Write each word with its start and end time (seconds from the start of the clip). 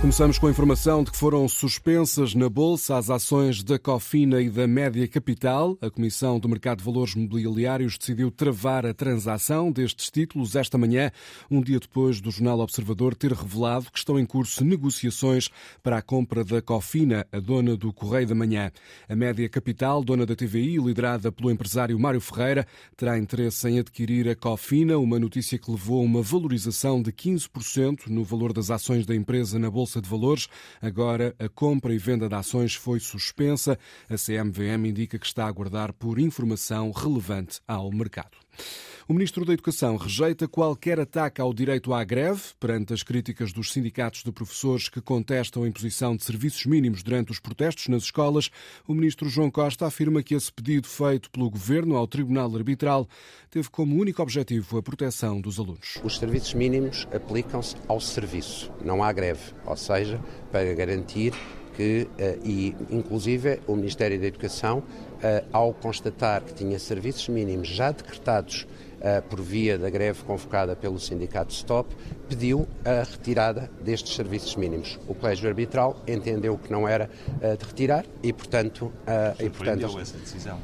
Começamos 0.00 0.38
com 0.38 0.46
a 0.46 0.50
informação 0.50 1.04
de 1.04 1.10
que 1.10 1.16
foram 1.18 1.46
suspensas 1.46 2.34
na 2.34 2.48
Bolsa 2.48 2.96
as 2.96 3.10
ações 3.10 3.62
da 3.62 3.78
Cofina 3.78 4.40
e 4.40 4.48
da 4.48 4.66
Média 4.66 5.06
Capital. 5.06 5.76
A 5.78 5.90
Comissão 5.90 6.40
do 6.40 6.48
Mercado 6.48 6.78
de 6.78 6.84
Valores 6.84 7.14
Mobiliários 7.14 7.98
decidiu 7.98 8.30
travar 8.30 8.86
a 8.86 8.94
transação 8.94 9.70
destes 9.70 10.10
títulos 10.10 10.56
esta 10.56 10.78
manhã, 10.78 11.10
um 11.50 11.60
dia 11.60 11.78
depois 11.78 12.18
do 12.18 12.30
Jornal 12.30 12.60
Observador 12.60 13.14
ter 13.14 13.30
revelado 13.30 13.92
que 13.92 13.98
estão 13.98 14.18
em 14.18 14.24
curso 14.24 14.64
negociações 14.64 15.50
para 15.82 15.98
a 15.98 16.02
compra 16.02 16.42
da 16.44 16.62
Cofina, 16.62 17.26
a 17.30 17.38
dona 17.38 17.76
do 17.76 17.92
Correio 17.92 18.28
da 18.28 18.34
Manhã. 18.34 18.72
A 19.06 19.14
Média 19.14 19.46
Capital, 19.50 20.02
dona 20.02 20.24
da 20.24 20.34
TVI, 20.34 20.78
liderada 20.78 21.30
pelo 21.30 21.50
empresário 21.50 22.00
Mário 22.00 22.22
Ferreira, 22.22 22.66
terá 22.96 23.18
interesse 23.18 23.68
em 23.68 23.78
adquirir 23.78 24.30
a 24.30 24.34
Cofina, 24.34 24.96
uma 24.96 25.18
notícia 25.18 25.58
que 25.58 25.70
levou 25.70 26.00
a 26.00 26.04
uma 26.04 26.22
valorização 26.22 27.02
de 27.02 27.12
15% 27.12 28.06
no 28.06 28.24
valor 28.24 28.54
das 28.54 28.70
ações 28.70 29.04
da 29.04 29.14
empresa 29.14 29.58
na 29.58 29.70
Bolsa 29.70 29.89
Bolsa 29.90 30.00
de 30.00 30.08
Valores. 30.08 30.48
Agora, 30.80 31.34
a 31.38 31.48
compra 31.48 31.92
e 31.92 31.98
venda 31.98 32.28
de 32.28 32.34
ações 32.34 32.74
foi 32.74 33.00
suspensa. 33.00 33.78
A 34.08 34.16
CMVM 34.16 34.86
indica 34.86 35.18
que 35.18 35.26
está 35.26 35.44
a 35.44 35.48
aguardar 35.48 35.92
por 35.92 36.18
informação 36.18 36.92
relevante 36.92 37.60
ao 37.66 37.90
mercado. 37.90 38.38
O 39.10 39.12
Ministro 39.12 39.44
da 39.44 39.52
Educação 39.52 39.96
rejeita 39.96 40.46
qualquer 40.46 41.00
ataque 41.00 41.40
ao 41.40 41.52
direito 41.52 41.92
à 41.92 42.04
greve 42.04 42.42
perante 42.60 42.92
as 42.92 43.02
críticas 43.02 43.52
dos 43.52 43.72
sindicatos 43.72 44.22
de 44.22 44.30
professores 44.30 44.88
que 44.88 45.00
contestam 45.00 45.64
a 45.64 45.68
imposição 45.68 46.14
de 46.14 46.22
serviços 46.22 46.64
mínimos 46.64 47.02
durante 47.02 47.32
os 47.32 47.40
protestos 47.40 47.88
nas 47.88 48.04
escolas. 48.04 48.50
O 48.86 48.94
Ministro 48.94 49.28
João 49.28 49.50
Costa 49.50 49.84
afirma 49.84 50.22
que 50.22 50.32
esse 50.32 50.52
pedido 50.52 50.86
feito 50.86 51.28
pelo 51.28 51.50
Governo 51.50 51.96
ao 51.96 52.06
Tribunal 52.06 52.54
Arbitral 52.54 53.08
teve 53.50 53.68
como 53.68 54.00
único 54.00 54.22
objetivo 54.22 54.78
a 54.78 54.82
proteção 54.82 55.40
dos 55.40 55.58
alunos. 55.58 55.98
Os 56.04 56.16
serviços 56.16 56.54
mínimos 56.54 57.08
aplicam-se 57.12 57.74
ao 57.88 58.00
serviço, 58.00 58.70
não 58.80 59.02
à 59.02 59.12
greve, 59.12 59.52
ou 59.66 59.76
seja, 59.76 60.20
para 60.52 60.72
garantir 60.72 61.34
que, 61.76 62.06
eh, 62.16 62.38
e 62.44 62.76
inclusive 62.90 63.58
o 63.66 63.74
Ministério 63.74 64.20
da 64.20 64.26
Educação, 64.26 64.84
ao 65.52 65.72
constatar 65.74 66.42
que 66.42 66.54
tinha 66.54 66.78
serviços 66.78 67.28
mínimos 67.28 67.68
já 67.68 67.90
decretados 67.92 68.66
eh, 69.00 69.20
por 69.20 69.40
via 69.40 69.78
da 69.78 69.90
greve 69.90 70.22
convocada 70.24 70.74
pelo 70.74 70.98
sindicato 70.98 71.52
Stop, 71.52 71.94
pediu 72.28 72.66
a 72.84 73.02
retirada 73.02 73.70
destes 73.82 74.14
serviços 74.14 74.56
mínimos. 74.56 74.98
O 75.08 75.14
Colégio 75.14 75.48
Arbitral 75.48 76.02
entendeu 76.06 76.56
que 76.58 76.70
não 76.70 76.88
era 76.88 77.10
de 77.40 77.64
retirar 77.64 78.04
e, 78.22 78.32
portanto... 78.32 78.92
e, 79.38 79.50
portanto 79.50 79.98
essa 79.98 80.18
decisão? 80.18 80.58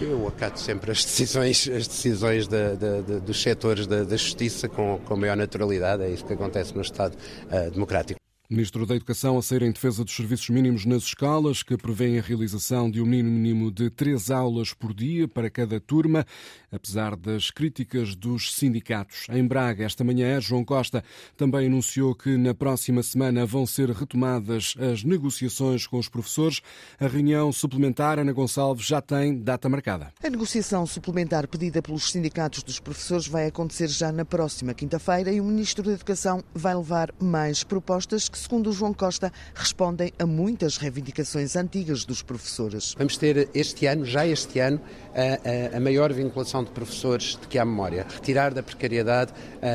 Eu 0.00 0.28
acato 0.28 0.60
sempre 0.60 0.92
as 0.92 1.04
decisões, 1.04 1.68
as 1.68 1.88
decisões 1.88 2.46
de, 2.46 2.76
de, 2.76 3.02
de, 3.02 3.20
dos 3.20 3.42
setores 3.42 3.86
da, 3.86 4.04
Justiça 4.04 4.68
com, 4.68 5.00
com 5.04 5.16
maior 5.16 5.36
naturalidade, 5.36 6.02
é 6.02 6.10
isso 6.10 6.24
que 6.24 6.32
acontece 6.32 6.74
no 6.74 6.82
Estado 6.82 7.16
uh, 7.16 7.70
democrático. 7.70 8.18
Ministro 8.50 8.86
da 8.86 8.96
Educação 8.96 9.36
a 9.36 9.42
sair 9.42 9.60
em 9.60 9.70
defesa 9.70 10.02
dos 10.02 10.16
serviços 10.16 10.48
mínimos 10.48 10.86
nas 10.86 11.02
escolas, 11.02 11.62
que 11.62 11.76
prevêem 11.76 12.18
a 12.18 12.22
realização 12.22 12.90
de 12.90 12.98
um 12.98 13.04
mínimo 13.04 13.70
de 13.70 13.90
três 13.90 14.30
aulas 14.30 14.72
por 14.72 14.94
dia 14.94 15.28
para 15.28 15.50
cada 15.50 15.78
turma, 15.78 16.24
apesar 16.72 17.14
das 17.14 17.50
críticas 17.50 18.16
dos 18.16 18.54
sindicatos. 18.54 19.26
Em 19.28 19.46
Braga, 19.46 19.84
esta 19.84 20.02
manhã, 20.02 20.40
João 20.40 20.64
Costa 20.64 21.04
também 21.36 21.66
anunciou 21.66 22.14
que 22.14 22.38
na 22.38 22.54
próxima 22.54 23.02
semana 23.02 23.44
vão 23.44 23.66
ser 23.66 23.90
retomadas 23.90 24.74
as 24.78 25.04
negociações 25.04 25.86
com 25.86 25.98
os 25.98 26.08
professores. 26.08 26.62
A 26.98 27.06
reunião 27.06 27.52
suplementar, 27.52 28.18
Ana 28.18 28.32
Gonçalves, 28.32 28.86
já 28.86 29.02
tem 29.02 29.38
data 29.38 29.68
marcada. 29.68 30.10
A 30.24 30.30
negociação 30.30 30.86
suplementar 30.86 31.46
pedida 31.48 31.82
pelos 31.82 32.10
sindicatos 32.10 32.62
dos 32.62 32.80
professores 32.80 33.26
vai 33.26 33.46
acontecer 33.48 33.88
já 33.88 34.10
na 34.10 34.24
próxima 34.24 34.72
quinta-feira 34.72 35.30
e 35.30 35.38
o 35.38 35.44
Ministro 35.44 35.84
da 35.84 35.92
Educação 35.92 36.42
vai 36.54 36.74
levar 36.74 37.12
mais 37.20 37.62
propostas 37.62 38.26
que 38.26 38.37
que, 38.38 38.44
segundo 38.44 38.70
o 38.70 38.72
João 38.72 38.94
Costa, 38.94 39.32
respondem 39.54 40.12
a 40.18 40.24
muitas 40.24 40.76
reivindicações 40.76 41.56
antigas 41.56 42.04
dos 42.04 42.22
professores. 42.22 42.94
Vamos 42.96 43.16
ter 43.16 43.48
este 43.52 43.86
ano, 43.86 44.04
já 44.04 44.26
este 44.26 44.60
ano, 44.60 44.80
a, 45.14 45.76
a, 45.76 45.80
maior 45.80 46.12
vinculação 46.12 46.62
de 46.62 46.70
professores 46.70 47.36
de 47.40 47.48
que 47.48 47.58
há 47.58 47.64
memória. 47.64 48.06
Retirar 48.08 48.54
da 48.54 48.62
precariedade 48.62 49.32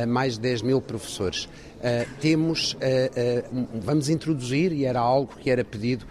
mais 0.08 0.36
de 0.36 0.42
10 0.42 0.62
mil 0.62 0.82
professores. 0.82 1.50
Uh, 1.84 2.10
temos, 2.22 2.76
uh, 2.76 2.78
uh, 2.78 3.68
vamos 3.82 4.08
introduzir, 4.08 4.72
e 4.72 4.86
era 4.86 5.02
algo 5.02 5.36
que 5.36 5.50
era 5.50 5.66
pedido 5.66 6.06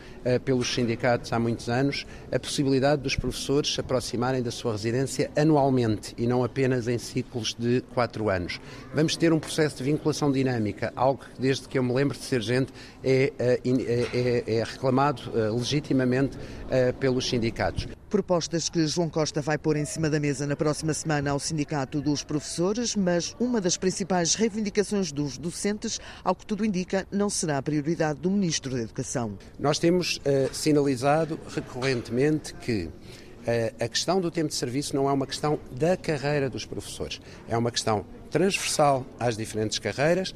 pelos 0.44 0.72
sindicatos 0.72 1.32
há 1.32 1.38
muitos 1.38 1.68
anos, 1.68 2.06
a 2.30 2.38
possibilidade 2.38 3.02
dos 3.02 3.16
professores 3.16 3.74
se 3.74 3.80
aproximarem 3.80 4.40
da 4.40 4.52
sua 4.52 4.70
residência 4.70 5.28
anualmente 5.34 6.14
e 6.16 6.28
não 6.28 6.44
apenas 6.44 6.86
em 6.86 6.96
ciclos 6.96 7.56
de 7.58 7.82
quatro 7.92 8.30
anos. 8.30 8.60
Vamos 8.94 9.16
ter 9.16 9.32
um 9.32 9.40
processo 9.40 9.78
de 9.78 9.82
vinculação 9.82 10.30
dinâmica, 10.30 10.92
algo 10.94 11.24
que 11.34 11.42
desde 11.42 11.66
que 11.66 11.76
eu 11.76 11.82
me 11.82 11.92
lembro 11.92 12.16
de 12.16 12.22
ser 12.22 12.40
gente 12.40 12.72
é, 13.02 13.32
é, 13.36 14.58
é 14.58 14.62
reclamado 14.62 15.22
legitimamente 15.56 16.38
pelos 17.00 17.28
sindicatos. 17.28 17.88
Propostas 18.12 18.68
que 18.68 18.86
João 18.86 19.08
Costa 19.08 19.40
vai 19.40 19.56
pôr 19.56 19.74
em 19.74 19.86
cima 19.86 20.10
da 20.10 20.20
mesa 20.20 20.46
na 20.46 20.54
próxima 20.54 20.92
semana 20.92 21.30
ao 21.30 21.38
Sindicato 21.38 21.98
dos 21.98 22.22
Professores, 22.22 22.94
mas 22.94 23.34
uma 23.40 23.58
das 23.58 23.78
principais 23.78 24.34
reivindicações 24.34 25.10
dos 25.10 25.38
docentes, 25.38 25.98
ao 26.22 26.34
que 26.34 26.44
tudo 26.44 26.62
indica, 26.62 27.06
não 27.10 27.30
será 27.30 27.56
a 27.56 27.62
prioridade 27.62 28.20
do 28.20 28.30
Ministro 28.30 28.74
da 28.74 28.82
Educação. 28.82 29.38
Nós 29.58 29.78
temos 29.78 30.18
uh, 30.18 30.54
sinalizado 30.54 31.40
recorrentemente 31.48 32.52
que 32.52 32.82
uh, 32.82 32.90
a 33.82 33.88
questão 33.88 34.20
do 34.20 34.30
tempo 34.30 34.48
de 34.48 34.56
serviço 34.56 34.94
não 34.94 35.08
é 35.08 35.12
uma 35.14 35.26
questão 35.26 35.58
da 35.70 35.96
carreira 35.96 36.50
dos 36.50 36.66
professores, 36.66 37.18
é 37.48 37.56
uma 37.56 37.70
questão 37.70 38.04
transversal 38.30 39.06
às 39.18 39.38
diferentes 39.38 39.78
carreiras, 39.78 40.34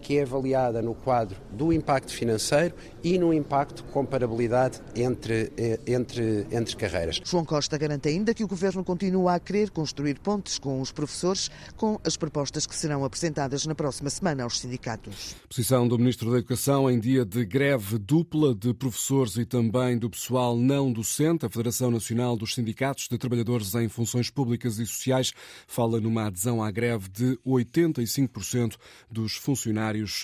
que 0.00 0.18
é 0.18 0.22
avaliada 0.22 0.82
no 0.82 0.94
quadro 0.94 1.36
do 1.50 1.72
impacto 1.72 2.12
financeiro 2.12 2.74
e 3.02 3.18
no 3.18 3.32
impacto 3.32 3.84
de 3.84 3.92
comparabilidade 3.92 4.80
entre, 4.94 5.52
eh, 5.56 5.78
entre, 5.86 6.46
entre 6.50 6.76
carreiras. 6.76 7.20
João 7.24 7.44
Costa 7.44 7.78
garante 7.78 8.08
ainda 8.08 8.34
que 8.34 8.42
o 8.42 8.48
Governo 8.48 8.84
continua 8.84 9.34
a 9.34 9.40
querer 9.40 9.70
construir 9.70 10.18
pontes 10.18 10.58
com 10.58 10.80
os 10.80 10.90
professores 10.90 11.50
com 11.76 12.00
as 12.04 12.16
propostas 12.16 12.66
que 12.66 12.74
serão 12.74 13.04
apresentadas 13.04 13.66
na 13.66 13.74
próxima 13.74 14.10
semana 14.10 14.42
aos 14.42 14.58
sindicatos. 14.58 15.36
Posição 15.48 15.86
do 15.86 15.98
Ministro 15.98 16.30
da 16.30 16.38
Educação 16.38 16.90
em 16.90 16.98
dia 16.98 17.24
de 17.24 17.44
greve 17.44 17.98
dupla 17.98 18.54
de 18.54 18.74
professores 18.74 19.36
e 19.36 19.44
também 19.44 19.96
do 19.96 20.10
pessoal 20.10 20.56
não 20.56 20.92
docente. 20.92 21.46
A 21.46 21.50
Federação 21.50 21.90
Nacional 21.90 22.36
dos 22.36 22.54
Sindicatos 22.54 23.08
de 23.08 23.16
Trabalhadores 23.16 23.74
em 23.74 23.88
Funções 23.88 24.30
Públicas 24.30 24.78
e 24.78 24.86
Sociais 24.86 25.32
fala 25.66 26.00
numa 26.00 26.26
adesão 26.26 26.62
à 26.62 26.70
greve 26.70 27.08
de 27.08 27.38
85% 27.46 28.76
dos 29.10 29.34
funcionários 29.34 29.67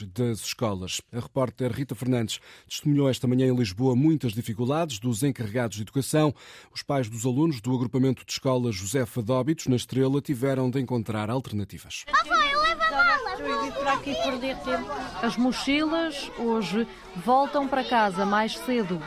das 0.06 0.40
escolas. 0.40 1.00
A 1.12 1.20
repórter 1.20 1.72
Rita 1.72 1.94
Fernandes 1.94 2.40
testemunhou 2.68 3.08
esta 3.08 3.26
manhã 3.26 3.46
em 3.46 3.56
Lisboa 3.56 3.94
muitas 3.94 4.32
dificuldades 4.32 4.98
dos 4.98 5.22
encarregados 5.22 5.76
de 5.76 5.82
educação. 5.82 6.34
Os 6.72 6.82
pais 6.82 7.08
dos 7.08 7.24
alunos 7.24 7.60
do 7.60 7.74
agrupamento 7.74 8.24
de 8.24 8.32
escolas 8.32 8.74
Josefa 8.74 9.22
Dóbitos, 9.22 9.66
na 9.66 9.76
Estrela, 9.76 10.20
tiveram 10.20 10.70
de 10.70 10.80
encontrar 10.80 11.30
alternativas. 11.30 12.04
As 15.22 15.36
mochilas 15.36 16.30
hoje 16.38 16.86
voltam 17.16 17.66
para 17.66 17.84
casa 17.84 18.26
mais 18.26 18.56
cedo. 18.58 19.00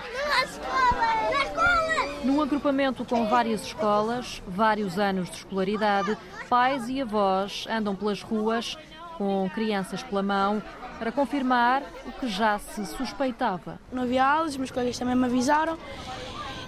Num 2.24 2.42
agrupamento 2.42 3.06
com 3.06 3.28
várias 3.28 3.62
escolas, 3.62 4.42
vários 4.48 5.00
anos 5.00 5.30
de 5.30 5.38
escolaridade, 5.38 6.18
pais 6.50 6.90
e 6.90 7.02
avós 7.02 7.66
andam 7.70 7.96
pelas 7.96 8.22
ruas 8.22 8.78
com 9.18 9.50
crianças 9.54 10.04
pela 10.04 10.24
mão 10.24 10.62
para 11.00 11.12
confirmar 11.12 11.84
o 12.06 12.12
que 12.12 12.28
já 12.28 12.58
se 12.60 12.86
suspeitava. 12.86 13.80
Não 13.92 14.04
havia 14.04 14.26
aulas, 14.26 14.52
os 14.52 14.58
meus 14.58 14.72
colegas 14.72 14.98
também 14.98 15.16
me 15.16 15.26
avisaram 15.26 15.78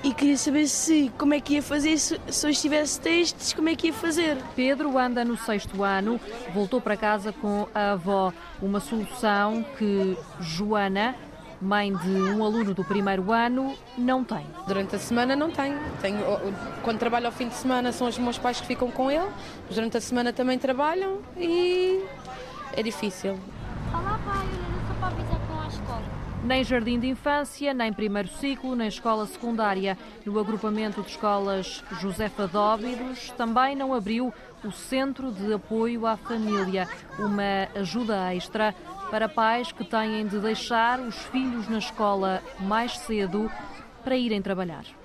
e 0.04 0.14
queria 0.14 0.38
saber 0.38 0.68
se 0.68 1.12
como 1.18 1.34
é 1.34 1.42
que 1.42 1.56
ia 1.56 1.64
fazer, 1.64 1.98
se, 1.98 2.20
se 2.30 2.48
eu 2.48 2.50
estivesse 2.50 3.00
testes, 3.02 3.54
como 3.54 3.70
é 3.70 3.76
que 3.76 3.88
ia 3.88 3.94
fazer. 3.94 4.38
Pedro 4.56 4.98
anda 4.98 5.26
no 5.26 5.38
sexto 5.38 5.84
ano, 5.84 6.20
voltou 6.54 6.80
para 6.80 6.96
casa 6.96 7.34
com 7.34 7.68
a 7.74 7.92
avó. 7.92 8.32
Uma 8.62 8.80
solução 8.80 9.66
que 9.78 10.18
Joana, 10.40 11.16
mãe 11.62 11.94
de 11.94 12.10
um 12.10 12.44
aluno 12.44 12.74
do 12.74 12.84
primeiro 12.84 13.32
ano, 13.32 13.76
não 13.98 14.24
tem. 14.24 14.46
Durante 14.66 14.96
a 14.96 15.00
semana 15.00 15.36
não 15.36 15.52
tenho. 15.52 15.78
tenho. 16.02 16.20
Quando 16.82 16.98
trabalho 16.98 17.26
ao 17.26 17.32
fim 17.34 17.50
de 17.50 17.56
semana 17.56 17.92
são 17.92 18.08
os 18.08 18.18
meus 18.18 18.38
pais 18.38 18.62
que 18.62 18.68
ficam 18.68 18.90
com 18.90 19.12
ele, 19.12 19.28
mas 19.66 19.76
durante 19.76 19.98
a 19.98 20.02
semana 20.02 20.32
também 20.32 20.58
trabalham 20.58 21.20
e 21.38 22.06
é 22.74 22.84
difícil. 22.84 23.38
Olá 23.92 24.20
pai, 24.26 24.48
olha, 24.48 24.88
só 24.88 24.94
para 25.00 25.08
avisar 25.08 25.40
com 25.48 25.60
a 25.60 25.68
escola. 25.68 26.04
Nem 26.44 26.64
jardim 26.64 27.00
de 27.00 27.08
infância, 27.08 27.74
nem 27.74 27.92
primeiro 27.92 28.30
ciclo, 28.30 28.76
nem 28.76 28.88
escola 28.88 29.26
secundária. 29.26 29.98
No 30.26 30.40
agrupamento 30.40 31.02
de 31.02 31.10
escolas 31.10 31.84
Josefa 32.00 32.48
Dóbidos 32.48 33.32
também 33.32 33.76
não 33.76 33.94
abriu 33.94 34.34
o 34.64 34.72
Centro 34.72 35.32
de 35.32 35.54
Apoio 35.54 36.06
à 36.06 36.16
Família, 36.16 36.88
uma 37.18 37.68
ajuda 37.80 38.34
extra 38.34 38.74
para 39.10 39.28
pais 39.28 39.72
que 39.72 39.84
têm 39.84 40.28
de 40.28 40.40
deixar 40.40 41.00
os 41.00 41.16
filhos 41.16 41.68
na 41.68 41.80
escola 41.80 42.42
mais 42.60 42.98
cedo 43.00 43.52
para 44.04 44.16
irem 44.16 44.42
trabalhar. 44.42 44.99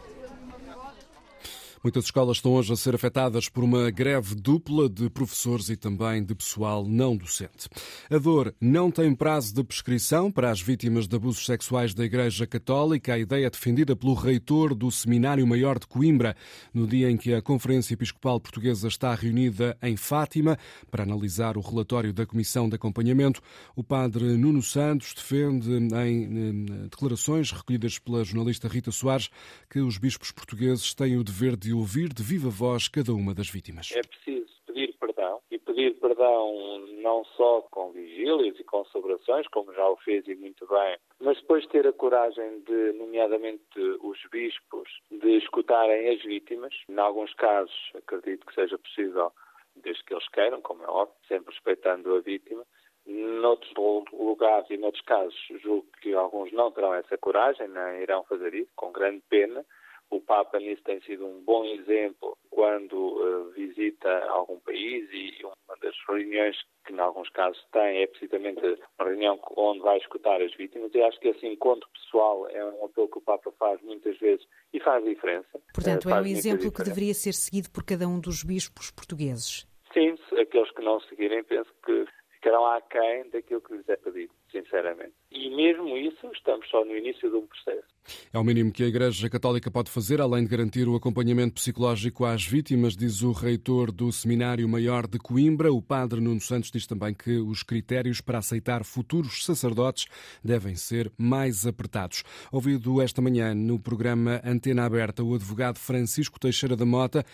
Muitas 1.84 2.06
escolas 2.06 2.38
estão 2.38 2.54
hoje 2.54 2.72
a 2.72 2.76
ser 2.76 2.94
afetadas 2.94 3.50
por 3.50 3.62
uma 3.62 3.90
greve 3.90 4.34
dupla 4.34 4.88
de 4.88 5.10
professores 5.10 5.68
e 5.68 5.76
também 5.76 6.24
de 6.24 6.34
pessoal 6.34 6.88
não 6.88 7.14
docente. 7.14 7.68
A 8.10 8.16
dor 8.16 8.54
não 8.58 8.90
tem 8.90 9.14
prazo 9.14 9.54
de 9.54 9.62
prescrição 9.62 10.32
para 10.32 10.50
as 10.50 10.62
vítimas 10.62 11.06
de 11.06 11.14
abusos 11.14 11.44
sexuais 11.44 11.92
da 11.92 12.02
Igreja 12.02 12.46
Católica. 12.46 13.12
A 13.12 13.18
ideia 13.18 13.48
é 13.48 13.50
defendida 13.50 13.94
pelo 13.94 14.14
reitor 14.14 14.74
do 14.74 14.90
Seminário 14.90 15.46
Maior 15.46 15.78
de 15.78 15.86
Coimbra, 15.86 16.34
no 16.72 16.86
dia 16.86 17.10
em 17.10 17.18
que 17.18 17.34
a 17.34 17.42
Conferência 17.42 17.92
Episcopal 17.92 18.40
Portuguesa 18.40 18.88
está 18.88 19.14
reunida 19.14 19.76
em 19.82 19.94
Fátima 19.94 20.58
para 20.90 21.02
analisar 21.02 21.58
o 21.58 21.60
relatório 21.60 22.14
da 22.14 22.24
Comissão 22.24 22.66
de 22.66 22.76
Acompanhamento. 22.76 23.42
O 23.76 23.84
padre 23.84 24.38
Nuno 24.38 24.62
Santos 24.62 25.12
defende 25.12 25.70
em 25.70 26.64
declarações 26.88 27.52
recolhidas 27.52 27.98
pela 27.98 28.24
jornalista 28.24 28.68
Rita 28.68 28.90
Soares 28.90 29.28
que 29.68 29.80
os 29.80 29.98
bispos 29.98 30.32
portugueses 30.32 30.94
têm 30.94 31.18
o 31.18 31.22
dever 31.22 31.58
de 31.58 31.73
ouvir 31.74 32.12
de 32.12 32.22
viva 32.22 32.48
voz 32.48 32.88
cada 32.88 33.12
uma 33.12 33.34
das 33.34 33.48
vítimas. 33.48 33.90
É 33.92 34.02
preciso 34.02 34.52
pedir 34.66 34.94
perdão 34.98 35.40
e 35.50 35.58
pedir 35.58 35.94
perdão 36.00 36.78
não 37.02 37.24
só 37.36 37.62
com 37.70 37.92
vigílias 37.92 38.58
e 38.58 38.64
com 38.64 38.84
celebrações, 38.86 39.46
como 39.48 39.72
já 39.74 39.88
o 39.88 39.96
fez 39.98 40.26
e 40.26 40.34
muito 40.34 40.66
bem, 40.66 40.96
mas 41.20 41.38
depois 41.40 41.66
ter 41.66 41.86
a 41.86 41.92
coragem 41.92 42.60
de, 42.60 42.92
nomeadamente 42.94 43.80
os 44.02 44.18
bispos, 44.30 44.88
de 45.10 45.36
escutarem 45.36 46.08
as 46.08 46.22
vítimas. 46.22 46.74
Em 46.88 46.98
alguns 46.98 47.32
casos, 47.34 47.74
acredito 47.94 48.46
que 48.46 48.54
seja 48.54 48.78
possível, 48.78 49.32
desde 49.76 50.02
que 50.04 50.14
eles 50.14 50.28
queiram, 50.28 50.60
como 50.62 50.82
é 50.82 50.88
óbvio, 50.88 51.16
sempre 51.28 51.54
respeitando 51.54 52.14
a 52.14 52.20
vítima. 52.20 52.64
Noutros 53.06 53.72
lugares 54.12 54.68
e 54.70 54.78
noutros 54.78 55.04
casos, 55.04 55.38
julgo 55.62 55.86
que 56.00 56.14
alguns 56.14 56.50
não 56.52 56.72
terão 56.72 56.94
essa 56.94 57.18
coragem, 57.18 57.68
nem 57.68 58.02
irão 58.02 58.24
fazer 58.24 58.54
isso, 58.54 58.70
com 58.74 58.92
grande 58.92 59.22
pena. 59.28 59.64
O 60.10 60.20
Papa 60.20 60.58
nisso 60.58 60.82
tem 60.84 61.00
sido 61.02 61.26
um 61.26 61.42
bom 61.42 61.64
exemplo 61.64 62.36
quando 62.50 62.94
uh, 62.94 63.50
visita 63.52 64.24
algum 64.26 64.60
país 64.60 65.08
e 65.12 65.44
uma 65.44 65.76
das 65.82 65.94
reuniões 66.08 66.56
que, 66.86 66.92
em 66.92 67.00
alguns 67.00 67.28
casos, 67.30 67.60
tem 67.72 68.02
é 68.02 68.06
precisamente 68.06 68.60
uma 68.98 69.08
reunião 69.08 69.40
onde 69.56 69.80
vai 69.80 69.98
escutar 69.98 70.40
as 70.40 70.54
vítimas. 70.54 70.94
E 70.94 71.02
acho 71.02 71.18
que 71.18 71.28
esse 71.28 71.46
encontro 71.46 71.88
pessoal 71.92 72.48
é 72.48 72.64
um 72.64 72.84
apelo 72.84 73.08
que 73.08 73.18
o 73.18 73.22
Papa 73.22 73.52
faz 73.58 73.80
muitas 73.82 74.16
vezes 74.18 74.46
e 74.72 74.80
faz 74.80 75.04
diferença. 75.04 75.60
Portanto, 75.74 76.06
uh, 76.06 76.10
é 76.10 76.20
um 76.20 76.26
exemplo 76.26 76.72
que 76.72 76.84
deveria 76.84 77.14
ser 77.14 77.32
seguido 77.32 77.70
por 77.70 77.84
cada 77.84 78.06
um 78.06 78.20
dos 78.20 78.44
bispos 78.44 78.90
portugueses. 78.90 79.66
Sim, 79.92 80.16
aqueles 80.40 80.70
que 80.72 80.82
não 80.82 81.00
seguirem, 81.00 81.44
penso 81.44 81.72
que 81.84 82.06
ficarão 82.32 82.66
aquém 82.66 83.28
daquilo 83.30 83.60
que 83.62 83.74
lhes 83.74 83.88
é 83.88 83.96
pedido, 83.96 84.32
sinceramente. 84.50 85.14
E 85.30 85.48
mesmo 85.50 85.96
isso, 85.96 86.30
estamos 86.32 86.68
só 86.68 86.84
no 86.84 86.96
início 86.96 87.30
de 87.30 87.36
um 87.36 87.46
processo. 87.46 87.93
É 88.32 88.38
o 88.38 88.44
mínimo 88.44 88.72
que 88.72 88.82
a 88.82 88.86
Igreja 88.86 89.28
Católica 89.30 89.70
pode 89.70 89.90
fazer, 89.90 90.20
além 90.20 90.44
de 90.44 90.50
garantir 90.50 90.88
o 90.88 90.96
acompanhamento 90.96 91.54
psicológico 91.54 92.24
às 92.24 92.44
vítimas, 92.44 92.96
diz 92.96 93.22
o 93.22 93.32
reitor 93.32 93.90
do 93.90 94.10
Seminário 94.12 94.68
Maior 94.68 95.06
de 95.06 95.18
Coimbra. 95.18 95.72
O 95.72 95.80
padre 95.80 96.20
Nuno 96.20 96.40
Santos 96.40 96.70
diz 96.70 96.86
também 96.86 97.14
que 97.14 97.38
os 97.38 97.62
critérios 97.62 98.20
para 98.20 98.38
aceitar 98.38 98.84
futuros 98.84 99.44
sacerdotes 99.44 100.06
devem 100.42 100.74
ser 100.74 101.12
mais 101.16 101.66
apertados. 101.66 102.24
Ouvido 102.52 103.00
esta 103.00 103.22
manhã 103.22 103.54
no 103.54 103.78
programa 103.78 104.40
Antena 104.44 104.84
Aberta, 104.84 105.22
o 105.22 105.34
advogado 105.34 105.78
Francisco 105.78 106.38
Teixeira 106.38 106.76
da 106.76 106.84
Mota 106.84 107.24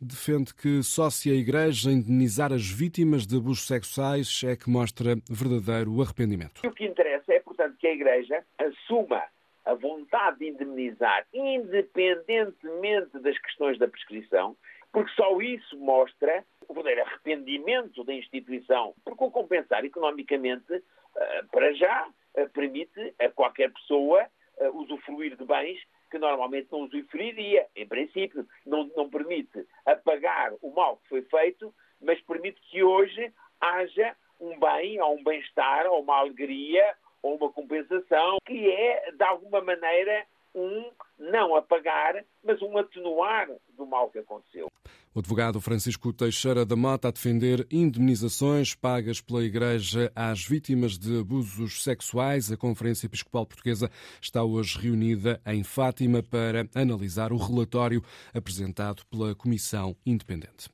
defende 0.00 0.54
que 0.54 0.82
só 0.82 1.10
se 1.10 1.30
a 1.30 1.34
Igreja 1.34 1.90
indenizar 1.90 2.52
as 2.52 2.66
vítimas 2.66 3.26
de 3.26 3.36
abusos 3.36 3.66
sexuais 3.66 4.42
é 4.44 4.56
que 4.56 4.70
mostra 4.70 5.16
verdadeiro 5.28 6.00
arrependimento. 6.00 6.62
O 6.64 6.72
que 6.72 6.86
interessa 6.86 7.32
é, 7.32 7.40
portanto, 7.40 7.76
que 7.78 7.86
a 7.86 7.92
Igreja 7.92 8.42
assuma 8.58 9.22
a 9.70 9.74
vontade 9.74 10.40
de 10.40 10.48
indemnizar, 10.48 11.24
independentemente 11.32 13.20
das 13.20 13.38
questões 13.38 13.78
da 13.78 13.86
prescrição, 13.86 14.56
porque 14.92 15.12
só 15.12 15.40
isso 15.40 15.78
mostra 15.78 16.44
o 16.66 16.74
verdadeiro 16.74 17.08
arrependimento 17.08 18.02
da 18.02 18.12
instituição, 18.12 18.94
porque 19.04 19.22
o 19.22 19.30
compensar 19.30 19.84
economicamente, 19.84 20.82
eh, 21.16 21.42
para 21.52 21.72
já, 21.74 22.08
eh, 22.34 22.46
permite 22.46 23.14
a 23.20 23.28
qualquer 23.28 23.72
pessoa 23.72 24.26
eh, 24.58 24.70
usufruir 24.70 25.36
de 25.36 25.44
bens 25.44 25.80
que 26.10 26.18
normalmente 26.18 26.66
não 26.72 26.80
usufruiria, 26.80 27.68
em 27.76 27.86
princípio. 27.86 28.44
Não, 28.66 28.90
não 28.96 29.08
permite 29.08 29.64
apagar 29.86 30.52
o 30.60 30.74
mal 30.74 30.96
que 30.96 31.08
foi 31.08 31.22
feito, 31.22 31.72
mas 32.02 32.20
permite 32.22 32.60
que 32.62 32.82
hoje 32.82 33.32
haja 33.60 34.16
um 34.40 34.58
bem, 34.58 35.00
ou 35.00 35.16
um 35.16 35.22
bem-estar, 35.22 35.86
ou 35.86 36.02
uma 36.02 36.16
alegria, 36.16 36.96
ou 37.22 37.36
uma 37.36 37.50
compensação, 37.52 38.38
que 38.46 38.70
é, 38.70 39.12
de 39.12 39.22
alguma 39.24 39.60
maneira, 39.60 40.24
um 40.54 40.90
não 41.18 41.54
apagar, 41.54 42.24
mas 42.44 42.60
um 42.62 42.76
atenuar 42.78 43.48
do 43.76 43.86
mal 43.86 44.10
que 44.10 44.18
aconteceu. 44.18 44.68
O 45.12 45.18
advogado 45.18 45.60
Francisco 45.60 46.12
Teixeira 46.12 46.64
da 46.64 46.76
Mota 46.76 47.08
a 47.08 47.10
defender 47.10 47.66
indemnizações 47.68 48.76
pagas 48.76 49.20
pela 49.20 49.42
Igreja 49.42 50.10
às 50.14 50.44
vítimas 50.44 50.96
de 50.96 51.18
abusos 51.18 51.82
sexuais. 51.82 52.52
A 52.52 52.56
Conferência 52.56 53.06
Episcopal 53.06 53.44
Portuguesa 53.44 53.90
está 54.22 54.44
hoje 54.44 54.78
reunida 54.78 55.40
em 55.44 55.64
Fátima 55.64 56.22
para 56.22 56.68
analisar 56.76 57.32
o 57.32 57.36
relatório 57.36 58.04
apresentado 58.32 59.02
pela 59.10 59.34
Comissão 59.34 59.96
Independente. 60.06 60.68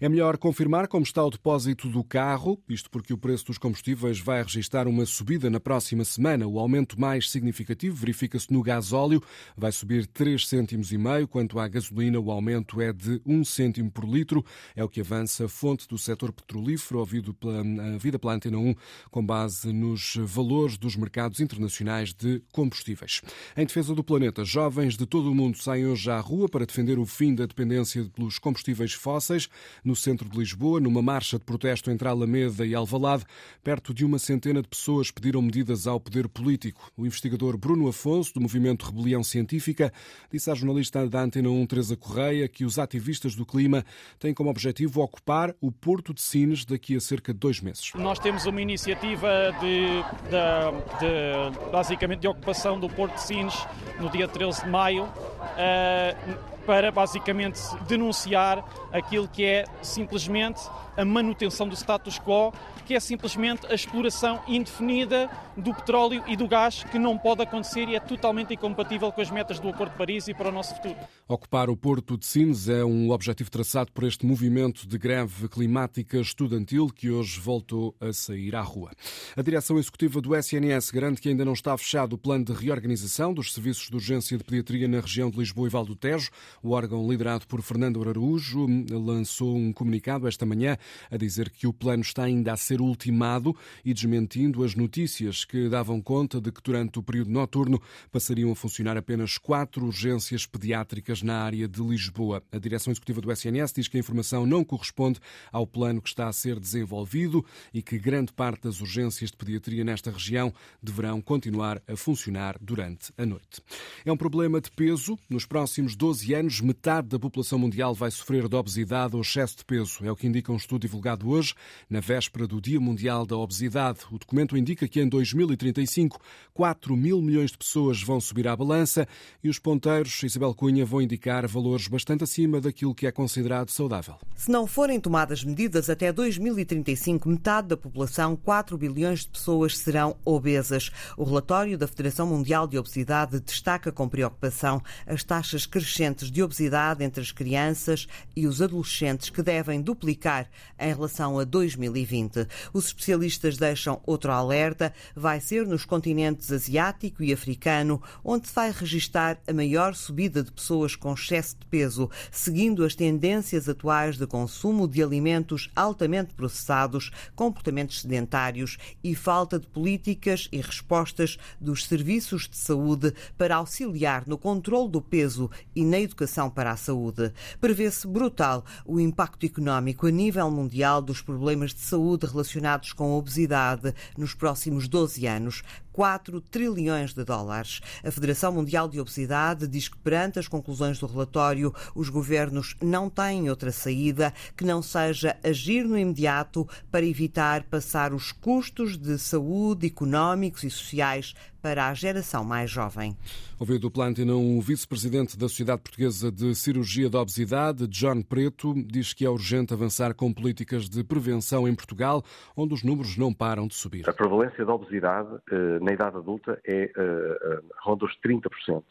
É 0.00 0.08
melhor 0.08 0.38
confirmar 0.38 0.86
como 0.86 1.02
está 1.02 1.24
o 1.24 1.30
depósito 1.30 1.88
do 1.88 2.04
carro, 2.04 2.62
isto 2.68 2.88
porque 2.88 3.12
o 3.12 3.18
preço 3.18 3.46
dos 3.46 3.58
combustíveis 3.58 4.20
vai 4.20 4.40
registrar 4.40 4.86
uma 4.86 5.04
subida 5.04 5.50
na 5.50 5.58
próxima 5.58 6.04
semana. 6.04 6.46
O 6.46 6.60
aumento 6.60 6.98
mais 6.98 7.28
significativo 7.28 7.96
verifica-se 7.96 8.52
no 8.52 8.62
gasóleo, 8.62 9.20
vai 9.56 9.72
subir 9.72 10.06
3 10.06 10.46
cêntimos 10.46 10.92
e 10.92 10.96
meio, 10.96 11.09
quanto 11.28 11.58
à 11.58 11.66
gasolina 11.66 12.18
o 12.18 12.30
aumento 12.30 12.80
é 12.80 12.92
de 12.92 13.20
1 13.26 13.44
cêntimo 13.44 13.70
cêntimo 13.70 13.90
por 13.90 14.04
litro. 14.04 14.44
É 14.74 14.82
o 14.82 14.88
que 14.88 15.00
avança 15.00 15.44
a 15.44 15.48
fonte 15.48 15.86
do 15.88 15.96
setor 15.96 16.32
petrolífero, 16.32 16.98
ouvido 16.98 17.32
pela 17.34 17.62
Vida 17.98 18.18
pela 18.18 18.34
Antena 18.34 18.58
1, 18.58 18.74
com 19.10 19.24
base 19.24 19.72
nos 19.72 20.16
valores 20.16 20.76
dos 20.76 20.96
mercados 20.96 21.40
internacionais 21.40 22.12
de 22.12 22.42
combustíveis. 22.52 23.22
Em 23.56 23.64
defesa 23.64 23.94
do 23.94 24.02
planeta, 24.02 24.44
jovens 24.44 24.96
de 24.96 25.06
todo 25.06 25.30
o 25.30 25.34
mundo 25.34 25.58
saem 25.58 25.86
hoje 25.86 26.10
à 26.10 26.18
rua 26.18 26.48
para 26.48 26.66
defender 26.66 26.98
o 26.98 27.06
fim 27.06 27.34
da 27.34 27.46
dependência 27.46 28.04
pelos 28.14 28.38
combustíveis 28.38 28.92
fósseis. 28.92 29.48
No 29.84 29.94
centro 29.94 30.28
de 30.28 30.38
Lisboa, 30.38 30.80
numa 30.80 31.02
marcha 31.02 31.38
de 31.38 31.44
protesto 31.44 31.90
entre 31.90 32.08
Alameda 32.08 32.66
e 32.66 32.74
Alvalade, 32.74 33.24
perto 33.62 33.94
de 33.94 34.04
uma 34.04 34.18
centena 34.18 34.62
de 34.62 34.68
pessoas 34.68 35.10
pediram 35.10 35.42
medidas 35.42 35.86
ao 35.86 36.00
poder 36.00 36.28
político. 36.28 36.90
O 36.96 37.06
investigador 37.06 37.56
Bruno 37.56 37.88
Afonso, 37.88 38.34
do 38.34 38.40
movimento 38.40 38.86
Rebelião 38.86 39.22
Científica, 39.22 39.92
disse 40.32 40.50
à 40.50 40.54
jornalista 40.54 40.99
da 41.08 41.22
Antena 41.22 41.48
1, 41.48 41.66
Teresa 41.66 41.96
Correia, 41.96 42.48
que 42.48 42.64
os 42.64 42.78
ativistas 42.78 43.34
do 43.34 43.46
clima 43.46 43.60
Lima 43.60 43.84
tem 44.18 44.32
como 44.32 44.50
objetivo 44.50 45.02
ocupar 45.02 45.54
o 45.60 45.70
Porto 45.70 46.14
de 46.14 46.22
Sines 46.22 46.64
daqui 46.64 46.96
a 46.96 47.00
cerca 47.00 47.32
de 47.32 47.38
dois 47.38 47.60
meses. 47.60 47.92
Nós 47.94 48.18
temos 48.18 48.46
uma 48.46 48.60
iniciativa 48.60 49.28
de, 49.60 50.02
de, 50.30 50.98
de 50.98 51.70
basicamente 51.70 52.20
de 52.20 52.28
ocupação 52.28 52.80
do 52.80 52.88
Porto 52.88 53.14
de 53.14 53.22
Sines 53.22 53.54
no 54.00 54.10
dia 54.10 54.26
13 54.26 54.64
de 54.64 54.70
maio. 54.70 55.04
Uh, 55.04 56.59
para 56.60 56.92
basicamente 56.92 57.60
denunciar 57.86 58.64
aquilo 58.92 59.28
que 59.28 59.44
é 59.44 59.64
simplesmente 59.82 60.60
a 60.96 61.04
manutenção 61.04 61.68
do 61.68 61.74
status 61.74 62.18
quo, 62.18 62.52
que 62.84 62.94
é 62.94 63.00
simplesmente 63.00 63.66
a 63.66 63.74
exploração 63.74 64.42
indefinida 64.46 65.30
do 65.56 65.72
petróleo 65.72 66.22
e 66.26 66.36
do 66.36 66.48
gás, 66.48 66.84
que 66.84 66.98
não 66.98 67.16
pode 67.16 67.42
acontecer 67.42 67.88
e 67.88 67.94
é 67.94 68.00
totalmente 68.00 68.52
incompatível 68.52 69.12
com 69.12 69.20
as 69.20 69.30
metas 69.30 69.58
do 69.60 69.68
Acordo 69.68 69.92
de 69.92 69.98
Paris 69.98 70.28
e 70.28 70.34
para 70.34 70.48
o 70.48 70.52
nosso 70.52 70.74
futuro. 70.74 70.96
Ocupar 71.28 71.70
o 71.70 71.76
Porto 71.76 72.18
de 72.18 72.26
Sines 72.26 72.68
é 72.68 72.84
um 72.84 73.10
objetivo 73.10 73.50
traçado 73.50 73.92
por 73.92 74.04
este 74.04 74.26
movimento 74.26 74.86
de 74.86 74.98
greve 74.98 75.48
climática 75.48 76.18
estudantil 76.18 76.88
que 76.88 77.10
hoje 77.10 77.40
voltou 77.40 77.94
a 78.00 78.12
sair 78.12 78.54
à 78.56 78.60
rua. 78.60 78.90
A 79.36 79.42
direção 79.42 79.78
executiva 79.78 80.20
do 80.20 80.34
SNS 80.34 80.90
garante 80.90 81.20
que 81.20 81.28
ainda 81.28 81.44
não 81.44 81.52
está 81.52 81.76
fechado 81.78 82.14
o 82.14 82.18
plano 82.18 82.44
de 82.44 82.52
reorganização 82.52 83.32
dos 83.32 83.52
serviços 83.52 83.88
de 83.88 83.94
urgência 83.94 84.36
de 84.36 84.44
pediatria 84.44 84.88
na 84.88 85.00
região 85.00 85.30
de 85.30 85.38
Lisboa 85.38 85.68
e 85.68 85.70
Val 85.70 85.84
do 85.84 85.94
Tejo. 85.94 86.30
O 86.62 86.70
órgão 86.70 87.08
liderado 87.08 87.46
por 87.46 87.62
Fernando 87.62 88.02
Araújo 88.02 88.66
lançou 88.90 89.56
um 89.56 89.72
comunicado 89.72 90.28
esta 90.28 90.46
manhã 90.46 90.76
a 91.10 91.16
dizer 91.16 91.50
que 91.50 91.66
o 91.66 91.72
plano 91.72 92.02
está 92.02 92.24
ainda 92.24 92.52
a 92.52 92.56
ser 92.56 92.80
ultimado 92.80 93.54
e 93.84 93.92
desmentindo 93.94 94.62
as 94.64 94.74
notícias 94.74 95.44
que 95.44 95.68
davam 95.68 96.00
conta 96.00 96.40
de 96.40 96.50
que 96.52 96.62
durante 96.62 96.98
o 96.98 97.02
período 97.02 97.30
noturno 97.30 97.80
passariam 98.10 98.50
a 98.52 98.56
funcionar 98.56 98.96
apenas 98.96 99.38
quatro 99.38 99.86
urgências 99.86 100.46
pediátricas 100.46 101.22
na 101.22 101.42
área 101.42 101.66
de 101.68 101.82
Lisboa. 101.82 102.42
A 102.52 102.58
direção 102.58 102.90
executiva 102.90 103.20
do 103.20 103.32
SNS 103.32 103.72
diz 103.72 103.88
que 103.88 103.96
a 103.96 104.00
informação 104.00 104.46
não 104.46 104.64
corresponde 104.64 105.20
ao 105.52 105.66
plano 105.66 106.02
que 106.02 106.08
está 106.08 106.28
a 106.28 106.32
ser 106.32 106.58
desenvolvido 106.58 107.44
e 107.72 107.82
que 107.82 107.98
grande 107.98 108.32
parte 108.32 108.62
das 108.62 108.80
urgências 108.80 109.30
de 109.30 109.36
pediatria 109.36 109.84
nesta 109.84 110.10
região 110.10 110.52
deverão 110.82 111.20
continuar 111.20 111.82
a 111.86 111.96
funcionar 111.96 112.56
durante 112.60 113.12
a 113.16 113.24
noite. 113.24 113.62
É 114.04 114.12
um 114.12 114.16
problema 114.16 114.60
de 114.60 114.70
peso 114.70 115.18
nos 115.28 115.46
próximos 115.46 115.94
12 115.96 116.34
anos, 116.34 116.39
metade 116.48 117.08
da 117.08 117.18
população 117.18 117.58
mundial 117.58 117.92
vai 117.92 118.10
sofrer 118.10 118.48
de 118.48 118.56
obesidade 118.56 119.14
ou 119.14 119.20
excesso 119.20 119.58
de 119.58 119.64
peso. 119.64 119.98
É 120.02 120.10
o 120.10 120.16
que 120.16 120.26
indica 120.26 120.50
um 120.50 120.56
estudo 120.56 120.82
divulgado 120.82 121.28
hoje, 121.28 121.52
na 121.90 122.00
véspera 122.00 122.46
do 122.46 122.60
Dia 122.60 122.80
Mundial 122.80 123.26
da 123.26 123.36
Obesidade. 123.36 123.98
O 124.10 124.18
documento 124.18 124.56
indica 124.56 124.88
que 124.88 125.00
em 125.00 125.08
2035, 125.08 126.18
4 126.54 126.96
mil 126.96 127.20
milhões 127.20 127.50
de 127.50 127.58
pessoas 127.58 128.02
vão 128.02 128.20
subir 128.20 128.48
à 128.48 128.56
balança 128.56 129.06
e 129.44 129.48
os 129.50 129.58
ponteiros, 129.58 130.22
Isabel 130.22 130.54
Cunha, 130.54 130.86
vão 130.86 131.02
indicar 131.02 131.46
valores 131.46 131.88
bastante 131.88 132.24
acima 132.24 132.60
daquilo 132.60 132.94
que 132.94 133.06
é 133.06 133.12
considerado 133.12 133.68
saudável. 133.70 134.14
Se 134.36 134.50
não 134.50 134.66
forem 134.66 135.00
tomadas 135.00 135.44
medidas 135.44 135.90
até 135.90 136.12
2035, 136.12 137.28
metade 137.28 137.68
da 137.68 137.76
população, 137.76 138.36
4 138.36 138.78
bilhões 138.78 139.20
de 139.20 139.28
pessoas, 139.28 139.76
serão 139.76 140.16
obesas. 140.24 140.90
O 141.16 141.24
relatório 141.24 141.76
da 141.76 141.88
Federação 141.88 142.26
Mundial 142.26 142.66
de 142.66 142.78
Obesidade 142.78 143.40
destaca 143.40 143.90
com 143.90 144.08
preocupação 144.08 144.82
as 145.06 145.24
taxas 145.24 145.66
crescentes 145.66 146.29
de 146.30 146.42
obesidade 146.42 147.02
entre 147.02 147.20
as 147.20 147.32
crianças 147.32 148.06
e 148.36 148.46
os 148.46 148.62
adolescentes, 148.62 149.30
que 149.30 149.42
devem 149.42 149.80
duplicar 149.80 150.48
em 150.78 150.88
relação 150.88 151.38
a 151.38 151.44
2020. 151.44 152.46
Os 152.72 152.86
especialistas 152.86 153.56
deixam 153.56 154.00
outro 154.06 154.32
alerta: 154.32 154.92
vai 155.14 155.40
ser 155.40 155.66
nos 155.66 155.84
continentes 155.84 156.50
asiático 156.52 157.22
e 157.22 157.32
africano 157.32 158.02
onde 158.24 158.48
se 158.48 158.54
vai 158.54 158.70
registar 158.70 159.40
a 159.46 159.52
maior 159.52 159.94
subida 159.94 160.42
de 160.42 160.52
pessoas 160.52 160.94
com 160.94 161.12
excesso 161.12 161.56
de 161.58 161.66
peso, 161.66 162.08
seguindo 162.30 162.84
as 162.84 162.94
tendências 162.94 163.68
atuais 163.68 164.16
de 164.16 164.26
consumo 164.26 164.86
de 164.86 165.02
alimentos 165.02 165.70
altamente 165.74 166.34
processados, 166.34 167.10
comportamentos 167.34 168.00
sedentários 168.00 168.78
e 169.02 169.14
falta 169.14 169.58
de 169.58 169.66
políticas 169.66 170.48
e 170.52 170.60
respostas 170.60 171.38
dos 171.60 171.86
serviços 171.86 172.48
de 172.48 172.56
saúde 172.56 173.12
para 173.36 173.56
auxiliar 173.56 174.26
no 174.26 174.38
controle 174.38 174.90
do 174.90 175.00
peso 175.00 175.50
e 175.74 175.84
na 175.84 175.98
educação 175.98 176.19
para 176.50 176.70
a 176.70 176.76
saúde. 176.76 177.32
Prevê-se 177.60 178.06
brutal 178.06 178.64
o 178.84 178.98
impacto 179.00 179.44
económico 179.46 180.06
a 180.06 180.10
nível 180.10 180.50
mundial 180.50 181.00
dos 181.00 181.22
problemas 181.22 181.72
de 181.72 181.80
saúde 181.80 182.26
relacionados 182.26 182.92
com 182.92 183.04
a 183.12 183.16
obesidade 183.16 183.94
nos 184.16 184.34
próximos 184.34 184.88
12 184.88 185.26
anos, 185.26 185.62
4 186.00 186.40
trilhões 186.40 187.12
de 187.12 187.22
dólares. 187.26 187.82
A 188.02 188.10
Federação 188.10 188.50
Mundial 188.50 188.88
de 188.88 188.98
Obesidade 188.98 189.68
diz 189.68 189.86
que, 189.86 189.98
perante 189.98 190.38
as 190.38 190.48
conclusões 190.48 190.98
do 190.98 191.06
relatório, 191.06 191.74
os 191.94 192.08
governos 192.08 192.74
não 192.80 193.10
têm 193.10 193.50
outra 193.50 193.70
saída 193.70 194.32
que 194.56 194.64
não 194.64 194.80
seja 194.80 195.36
agir 195.44 195.84
no 195.84 195.98
imediato 195.98 196.66
para 196.90 197.04
evitar 197.04 197.64
passar 197.64 198.14
os 198.14 198.32
custos 198.32 198.96
de 198.96 199.18
saúde, 199.18 199.88
económicos 199.88 200.64
e 200.64 200.70
sociais 200.70 201.34
para 201.62 201.88
a 201.88 201.94
geração 201.94 202.44
mais 202.44 202.70
jovem. 202.70 203.16
Ouvido 203.58 203.80
do 203.80 203.90
Platinum, 203.90 204.56
o 204.56 204.60
vice-presidente 204.60 205.38
da 205.38 205.48
Sociedade 205.48 205.82
Portuguesa 205.82 206.32
de 206.32 206.54
Cirurgia 206.54 207.10
da 207.10 207.20
Obesidade, 207.20 207.86
John 207.86 208.22
Preto, 208.22 208.74
diz 208.86 209.12
que 209.12 209.24
é 209.26 209.28
urgente 209.28 209.74
avançar 209.74 210.14
com 210.14 210.32
políticas 210.32 210.88
de 210.88 211.04
prevenção 211.04 211.68
em 211.68 211.74
Portugal, 211.74 212.24
onde 212.56 212.72
os 212.72 212.82
números 212.82 213.18
não 213.18 213.34
param 213.34 213.66
de 213.66 213.74
subir. 213.74 214.08
A 214.08 214.12
prevalência 214.12 214.64
da 214.64 214.72
obesidade 214.72 215.28
eh, 215.52 215.78
na 215.90 215.94
idade 215.94 216.16
adulta 216.16 216.60
é 216.64 216.84
eh, 216.84 217.60
ronda 217.82 218.04
os 218.04 218.16
30%. 218.20 218.84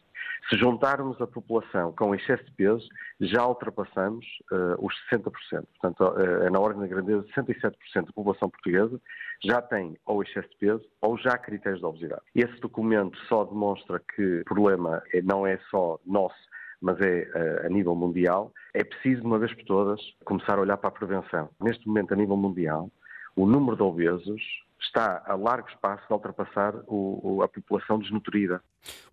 Se 0.50 0.58
juntarmos 0.58 1.20
a 1.22 1.28
população 1.28 1.94
com 1.94 2.14
excesso 2.14 2.44
de 2.46 2.52
peso, 2.52 2.88
já 3.20 3.46
ultrapassamos 3.46 4.26
uh, 4.52 4.86
os 4.86 4.94
60%. 5.12 5.32
Portanto, 5.80 6.02
uh, 6.02 6.44
é 6.44 6.50
na 6.50 6.60
ordem 6.60 6.82
da 6.82 6.88
grandeza, 6.88 7.26
67% 7.36 7.74
da 8.06 8.14
população 8.14 8.50
portuguesa 8.50 9.00
já 9.44 9.62
tem 9.62 9.98
ou 10.06 10.24
excesso 10.24 10.50
de 10.50 10.58
peso 10.58 10.86
ou 11.02 11.18
já 11.18 11.38
critérios 11.38 11.82
de 11.82 11.86
obesidade. 11.86 12.22
Esse 12.34 12.60
documento 12.62 13.18
só 13.28 13.44
demonstra 13.44 14.02
que 14.16 14.42
o 14.42 14.46
problema 14.46 15.04
é, 15.14 15.22
não 15.22 15.46
é 15.46 15.58
só 15.70 16.00
nosso, 16.06 16.40
mas 16.82 17.00
é 17.02 17.30
uh, 17.64 17.66
a 17.68 17.70
nível 17.70 17.96
mundial. 17.96 18.52
É 18.74 18.84
preciso, 18.84 19.22
de 19.22 19.28
uma 19.28 19.40
vez 19.40 19.54
por 19.54 19.66
todas, 19.66 20.02
começar 20.26 20.58
a 20.58 20.62
olhar 20.62 20.78
para 20.78 20.90
a 20.90 20.94
prevenção. 20.94 21.50
Neste 21.62 21.86
momento, 21.88 22.14
a 22.14 22.18
nível 22.18 22.38
mundial, 22.38 22.90
o 23.36 23.46
número 23.46 23.76
de 23.76 23.84
obesos 23.84 24.42
está 24.82 25.24
a 25.26 25.36
largo 25.36 25.68
espaço 25.70 26.06
de 26.08 26.14
ultrapassar 26.14 26.74
o, 26.88 27.42
a 27.44 27.48
população 27.48 28.00
desnutrida. 28.00 28.62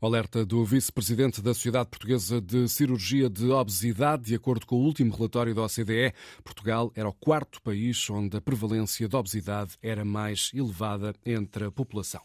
O 0.00 0.06
alerta 0.06 0.44
do 0.44 0.64
vice-presidente 0.64 1.42
da 1.42 1.52
Sociedade 1.52 1.88
Portuguesa 1.88 2.40
de 2.40 2.68
Cirurgia 2.68 3.28
de 3.28 3.50
Obesidade, 3.50 4.25
de 4.25 4.35
acordo 4.35 4.64
com 4.64 4.76
o 4.76 4.85
último 4.85 5.14
relatório 5.14 5.54
da 5.54 5.62
OCDE, 5.62 6.14
Portugal 6.44 6.92
era 6.94 7.08
o 7.08 7.12
quarto 7.12 7.61
país 7.62 8.08
onde 8.11 8.37
a 8.37 8.40
prevalência 8.40 9.08
de 9.08 9.16
obesidade 9.16 9.76
era 9.82 10.04
mais 10.04 10.50
elevada 10.54 11.14
entre 11.25 11.64
a 11.64 11.70
população. 11.70 12.23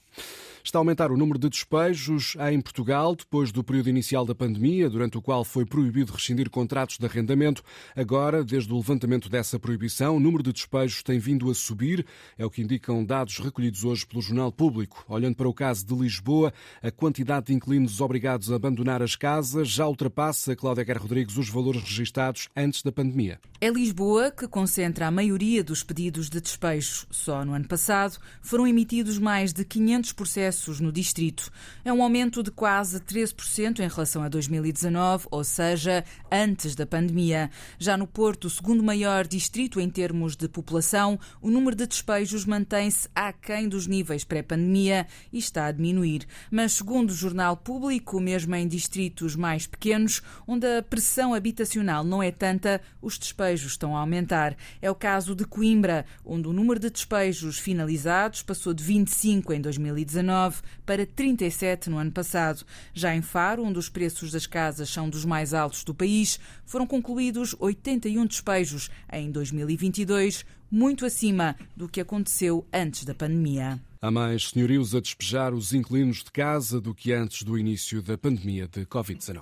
Está 0.63 0.77
a 0.77 0.81
aumentar 0.81 1.11
o 1.11 1.17
número 1.17 1.39
de 1.39 1.49
despejos 1.49 2.37
em 2.51 2.61
Portugal 2.61 3.15
depois 3.15 3.51
do 3.51 3.63
período 3.63 3.89
inicial 3.89 4.23
da 4.25 4.35
pandemia, 4.35 4.89
durante 4.89 5.17
o 5.17 5.21
qual 5.21 5.43
foi 5.43 5.65
proibido 5.65 6.13
rescindir 6.13 6.51
contratos 6.51 6.99
de 6.99 7.05
arrendamento. 7.05 7.63
Agora, 7.95 8.43
desde 8.43 8.71
o 8.71 8.77
levantamento 8.77 9.27
dessa 9.27 9.59
proibição, 9.59 10.17
o 10.17 10.19
número 10.19 10.43
de 10.43 10.53
despejos 10.53 11.01
tem 11.01 11.17
vindo 11.17 11.49
a 11.49 11.55
subir, 11.55 12.05
é 12.37 12.45
o 12.45 12.49
que 12.49 12.61
indicam 12.61 13.03
dados 13.03 13.39
recolhidos 13.39 13.83
hoje 13.83 14.05
pelo 14.05 14.21
Jornal 14.21 14.51
Público. 14.51 15.03
Olhando 15.09 15.35
para 15.35 15.49
o 15.49 15.53
caso 15.53 15.83
de 15.83 15.95
Lisboa, 15.95 16.53
a 16.81 16.91
quantidade 16.91 17.47
de 17.47 17.53
inquilinos 17.53 17.99
obrigados 17.99 18.51
a 18.51 18.55
abandonar 18.55 19.01
as 19.01 19.15
casas 19.15 19.67
já 19.67 19.87
ultrapassa, 19.87 20.55
Cláudia 20.55 20.83
Guerra 20.83 20.99
Rodrigues, 20.99 21.37
os 21.37 21.49
valores 21.49 21.81
registados 21.81 22.49
antes 22.55 22.83
da 22.83 22.91
pandemia. 22.91 23.39
É 23.59 23.69
Lisboa 23.69 24.29
que 24.29 24.47
concentra 24.47 25.07
a 25.07 25.11
maioria 25.11 25.63
dos 25.63 25.83
pedidos 25.83 26.29
de 26.29 26.39
despejos. 26.39 27.07
Só 27.09 27.43
no 27.43 27.53
ano 27.53 27.67
passado 27.67 28.19
foram 28.41 28.67
emitidos 28.67 29.17
mais 29.17 29.53
de 29.53 29.65
500 29.65 30.13
processos 30.13 30.50
processos 30.51 30.79
no 30.79 30.91
distrito. 30.91 31.51
É 31.83 31.93
um 31.93 32.03
aumento 32.03 32.43
de 32.43 32.51
quase 32.51 32.99
13% 32.99 33.79
em 33.79 33.87
relação 33.87 34.21
a 34.21 34.27
2019, 34.27 35.27
ou 35.31 35.43
seja, 35.43 36.03
antes 36.31 36.75
da 36.75 36.85
pandemia. 36.85 37.49
Já 37.79 37.95
no 37.95 38.05
Porto, 38.05 38.45
o 38.45 38.49
segundo 38.49 38.83
maior 38.83 39.25
distrito 39.25 39.79
em 39.79 39.89
termos 39.89 40.35
de 40.35 40.47
população, 40.49 41.17
o 41.41 41.49
número 41.49 41.75
de 41.75 41.87
despejos 41.87 42.45
mantém-se 42.45 43.07
aquém 43.15 43.69
dos 43.69 43.87
níveis 43.87 44.23
pré-pandemia 44.23 45.07
e 45.31 45.39
está 45.39 45.67
a 45.67 45.71
diminuir. 45.71 46.27
Mas, 46.51 46.73
segundo 46.73 47.11
o 47.11 47.15
Jornal 47.15 47.55
Público, 47.55 48.19
mesmo 48.19 48.53
em 48.55 48.67
distritos 48.67 49.35
mais 49.35 49.65
pequenos, 49.65 50.21
onde 50.45 50.67
a 50.67 50.83
pressão 50.83 51.33
habitacional 51.33 52.03
não 52.03 52.21
é 52.21 52.31
tanta, 52.31 52.81
os 53.01 53.17
despejos 53.17 53.71
estão 53.71 53.95
a 53.95 54.01
aumentar. 54.01 54.55
É 54.81 54.91
o 54.91 54.95
caso 54.95 55.33
de 55.33 55.45
Coimbra, 55.45 56.05
onde 56.25 56.47
o 56.47 56.53
número 56.53 56.79
de 56.79 56.89
despejos 56.89 57.57
finalizados 57.57 58.43
passou 58.43 58.73
de 58.73 58.83
25 58.83 59.53
em 59.53 59.61
2019 59.61 60.40
para 60.85 61.05
37 61.05 61.89
no 61.89 61.97
ano 61.97 62.11
passado. 62.11 62.65
Já 62.93 63.15
em 63.15 63.21
Faro, 63.21 63.63
onde 63.63 63.77
os 63.77 63.89
preços 63.89 64.31
das 64.31 64.47
casas 64.47 64.89
são 64.89 65.09
dos 65.09 65.25
mais 65.25 65.53
altos 65.53 65.83
do 65.83 65.93
país, 65.93 66.39
foram 66.65 66.87
concluídos 66.87 67.55
81 67.59 68.25
despejos 68.25 68.89
em 69.11 69.29
2022, 69.29 70.45
muito 70.71 71.05
acima 71.05 71.55
do 71.75 71.87
que 71.89 71.99
aconteceu 72.01 72.65
antes 72.73 73.03
da 73.03 73.13
pandemia. 73.13 73.79
Há 74.01 74.09
mais 74.09 74.49
senhorios 74.49 74.95
a 74.95 74.99
despejar 74.99 75.53
os 75.53 75.73
inquilinos 75.73 76.23
de 76.23 76.31
casa 76.31 76.81
do 76.81 76.95
que 76.95 77.13
antes 77.13 77.43
do 77.43 77.55
início 77.55 78.01
da 78.01 78.17
pandemia 78.17 78.67
de 78.67 78.83
Covid-19. 78.85 79.39